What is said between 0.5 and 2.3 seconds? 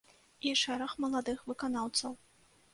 І шэраг маладых выканаўцаў.